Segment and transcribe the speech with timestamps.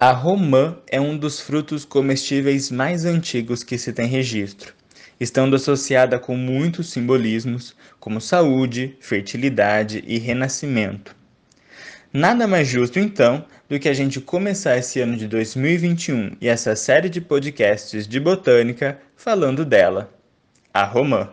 [0.00, 4.72] A romã é um dos frutos comestíveis mais antigos que se tem registro,
[5.18, 11.16] estando associada com muitos simbolismos, como saúde, fertilidade e renascimento.
[12.12, 16.76] Nada mais justo, então, do que a gente começar esse ano de 2021 e essa
[16.76, 20.14] série de podcasts de botânica falando dela,
[20.72, 21.28] a romã.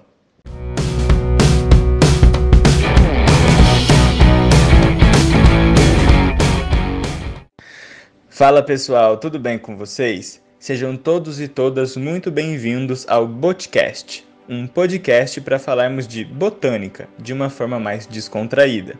[8.36, 10.42] Fala pessoal, tudo bem com vocês?
[10.60, 17.32] Sejam todos e todas muito bem-vindos ao Botcast, um podcast para falarmos de botânica de
[17.32, 19.00] uma forma mais descontraída.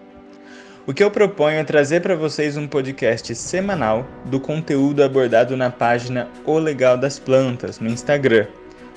[0.88, 5.70] O que eu proponho é trazer para vocês um podcast semanal do conteúdo abordado na
[5.70, 8.48] página O Legal das Plantas no Instagram,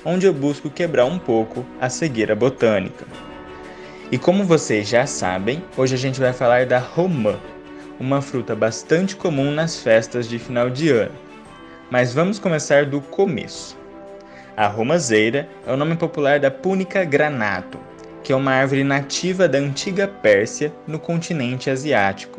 [0.05, 3.05] onde eu busco quebrar um pouco a cegueira botânica.
[4.13, 7.37] E como vocês já sabem, hoje a gente vai falar da romã,
[7.99, 11.15] uma fruta bastante comum nas festas de final de ano.
[11.91, 13.77] Mas vamos começar do começo.
[14.57, 17.79] A romazeira é o nome popular da Púnica granato,
[18.23, 22.39] que é uma árvore nativa da antiga Pérsia no continente asiático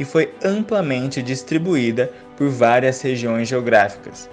[0.00, 4.30] e foi amplamente distribuída por várias regiões geográficas,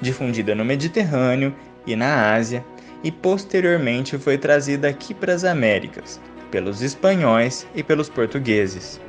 [0.00, 1.52] difundida no Mediterrâneo
[1.84, 2.64] e na Ásia,
[3.02, 6.20] e posteriormente foi trazida aqui para as Américas,
[6.50, 9.00] pelos espanhóis e pelos portugueses.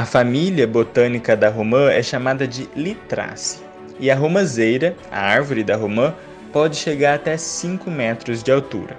[0.00, 3.60] A família botânica da romã é chamada de Litrace,
[3.98, 6.14] e a romazeira, a árvore da romã,
[6.50, 8.96] pode chegar até 5 metros de altura.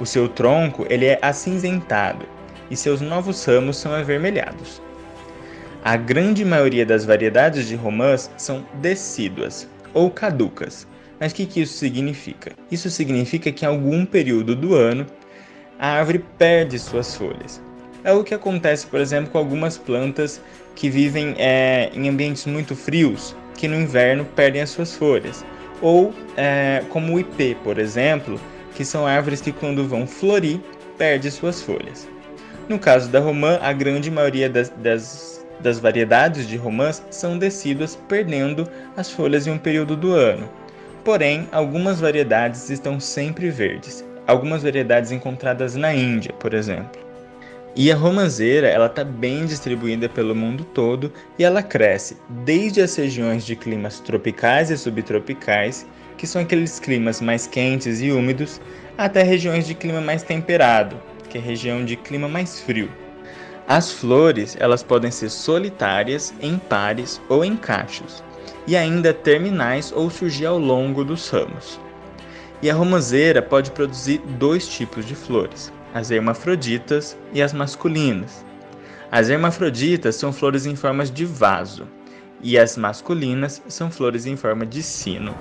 [0.00, 2.26] O seu tronco ele é acinzentado
[2.68, 4.82] e seus novos ramos são avermelhados.
[5.84, 10.88] A grande maioria das variedades de romãs são decíduas ou caducas.
[11.20, 12.50] Mas o que, que isso significa?
[12.68, 15.06] Isso significa que em algum período do ano
[15.78, 17.64] a árvore perde suas folhas
[18.06, 20.40] é o que acontece, por exemplo, com algumas plantas
[20.76, 25.44] que vivem é, em ambientes muito frios, que no inverno perdem as suas folhas.
[25.82, 28.40] Ou é, como o ipê, por exemplo,
[28.76, 30.60] que são árvores que quando vão florir,
[30.96, 32.08] perdem suas folhas.
[32.68, 37.96] No caso da romã, a grande maioria das, das, das variedades de romãs são decíduas,
[38.08, 40.48] perdendo as folhas em um período do ano.
[41.04, 44.04] Porém, algumas variedades estão sempre verdes.
[44.28, 47.05] Algumas variedades encontradas na Índia, por exemplo.
[47.78, 52.96] E a romanceira, ela está bem distribuída pelo mundo todo e ela cresce desde as
[52.96, 58.62] regiões de climas tropicais e subtropicais, que são aqueles climas mais quentes e úmidos,
[58.96, 60.96] até regiões de clima mais temperado,
[61.28, 62.90] que é região de clima mais frio.
[63.68, 68.24] As flores, elas podem ser solitárias, em pares ou em cachos,
[68.66, 71.78] e ainda terminais ou surgir ao longo dos ramos.
[72.62, 78.44] E a romanceira pode produzir dois tipos de flores, as hermafroditas e as masculinas.
[79.10, 81.86] As hermafroditas são flores em formas de vaso
[82.42, 85.34] e as masculinas são flores em forma de sino.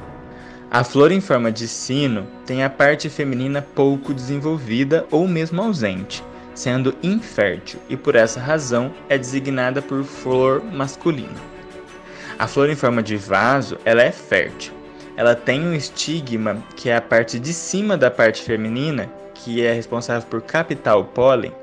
[0.72, 6.24] A flor em forma de sino tem a parte feminina pouco desenvolvida ou mesmo ausente,
[6.54, 11.56] sendo infértil e por essa razão é designada por flor masculina.
[12.38, 14.74] A flor em forma de vaso, ela é fértil.
[15.16, 19.10] Ela tem um estigma, que é a parte de cima da parte feminina,
[19.46, 21.54] que é responsável por captar o pólen,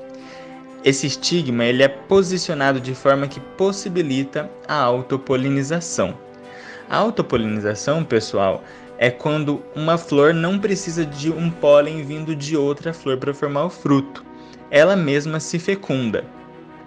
[0.85, 6.17] esse estigma ele é posicionado de forma que possibilita a autopolinização.
[6.89, 8.63] A autopolinização, pessoal,
[8.97, 13.65] é quando uma flor não precisa de um pólen vindo de outra flor para formar
[13.65, 14.23] o fruto.
[14.71, 16.23] Ela mesma se fecunda,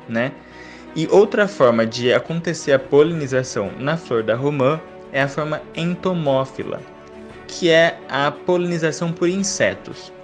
[0.08, 0.32] né?
[0.94, 4.80] E outra forma de acontecer a polinização na flor da romã
[5.12, 6.80] é a forma entomófila,
[7.46, 10.15] que é a polinização por insetos.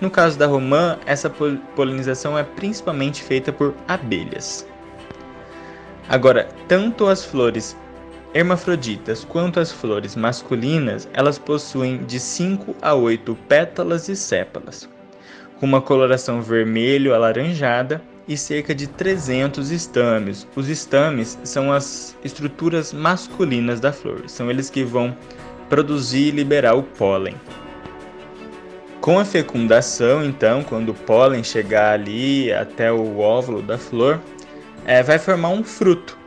[0.00, 4.66] No caso da romã, essa polinização é principalmente feita por abelhas.
[6.08, 7.76] Agora, tanto as flores
[8.32, 14.88] hermafroditas quanto as flores masculinas, elas possuem de 5 a 8 pétalas e sépalas,
[15.58, 20.48] com uma coloração vermelho alaranjada e cerca de 300 estames.
[20.56, 25.14] Os estames são as estruturas masculinas da flor, são eles que vão
[25.68, 27.34] produzir e liberar o pólen.
[29.00, 34.20] Com a fecundação, então, quando o pólen chegar ali até o óvulo da flor,
[34.84, 36.18] é, vai formar um fruto.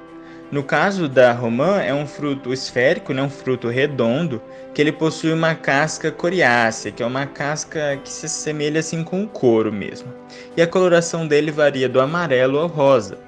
[0.52, 4.42] No caso da romã, é um fruto esférico, né, um fruto redondo,
[4.74, 9.24] que ele possui uma casca coriácea, que é uma casca que se assemelha assim com
[9.24, 10.12] o couro mesmo.
[10.58, 13.20] E a coloração dele varia do amarelo ao rosa.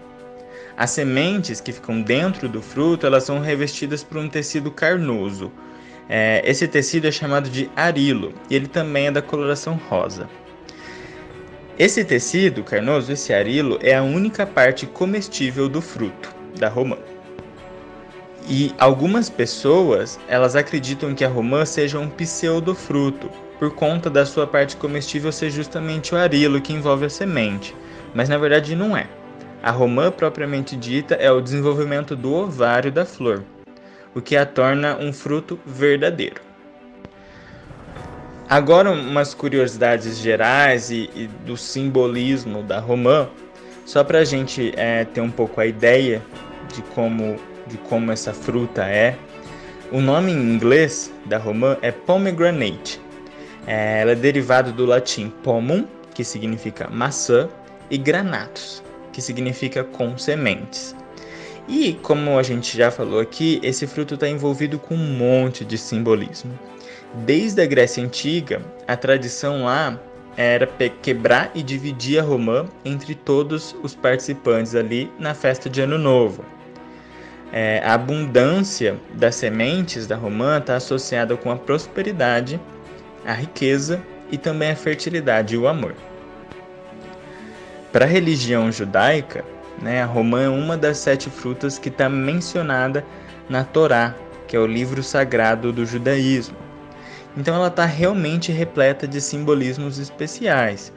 [0.76, 5.52] As sementes que ficam dentro do fruto, elas são revestidas por um tecido carnoso,
[6.08, 10.30] é, esse tecido é chamado de arilo e ele também é da coloração rosa.
[11.78, 16.98] Esse tecido carnoso, esse arilo, é a única parte comestível do fruto da romã.
[18.48, 24.46] E algumas pessoas, elas acreditam que a romã seja um pseudofruto, por conta da sua
[24.46, 27.76] parte comestível ser justamente o arilo que envolve a semente,
[28.14, 29.08] mas na verdade não é.
[29.64, 33.44] A romã propriamente dita é o desenvolvimento do ovário da flor,
[34.16, 36.42] o que a torna um fruto verdadeiro.
[38.50, 43.28] Agora, umas curiosidades gerais e, e do simbolismo da romã,
[43.86, 46.22] só para a gente é, ter um pouco a ideia
[46.74, 49.18] de como, de como essa fruta é.
[49.92, 53.02] O nome em inglês da romã é pomegranate.
[53.68, 57.50] É, ela é derivada do latim pomum, que significa maçã,
[57.90, 60.96] e granatus, que significa com sementes.
[61.68, 65.78] E como a gente já falou aqui, esse fruto está envolvido com um monte de
[65.78, 66.58] simbolismo.
[67.26, 70.00] Desde a Grécia Antiga, a tradição lá
[70.38, 70.68] era
[71.02, 76.44] quebrar e dividir a romã entre todos os participantes ali na festa de Ano Novo.
[77.52, 82.60] É, a abundância das sementes da romã está associada com a prosperidade,
[83.26, 85.96] a riqueza e também a fertilidade e o amor.
[87.94, 89.46] Para a religião judaica,
[89.82, 93.06] né, a romã é uma das sete frutas que está mencionada
[93.50, 94.16] na Torá,
[94.48, 96.58] que é o livro sagrado do judaísmo.
[97.38, 100.92] Então ela está realmente repleta de simbolismos especiais.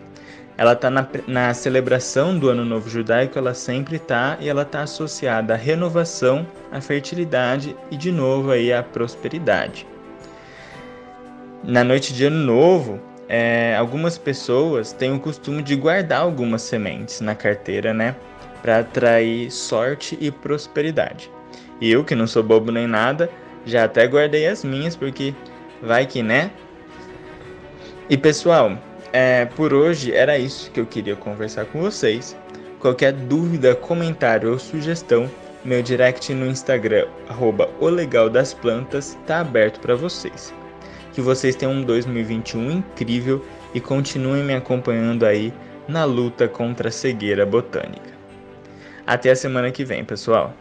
[0.56, 4.82] Ela está na, na, celebração do Ano Novo Judaico, ela sempre está e ela está
[4.82, 9.86] associada à renovação, à fertilidade e de novo aí à prosperidade.
[11.62, 17.20] Na noite de Ano Novo, é, algumas pessoas têm o costume de guardar algumas sementes
[17.20, 18.16] na carteira, né,
[18.62, 21.30] para atrair sorte e prosperidade.
[21.80, 23.30] E eu, que não sou bobo nem nada,
[23.64, 25.34] já até guardei as minhas porque
[25.80, 26.50] Vai que né?
[28.10, 28.76] E pessoal,
[29.12, 32.36] é, por hoje era isso que eu queria conversar com vocês.
[32.80, 35.30] Qualquer dúvida, comentário ou sugestão,
[35.64, 40.52] meu direct no Instagram, arroba o legal das plantas, está aberto para vocês.
[41.12, 45.52] Que vocês tenham um 2021 incrível e continuem me acompanhando aí
[45.86, 48.18] na luta contra a cegueira botânica.
[49.08, 50.52] Até a semana que vem, pessoal!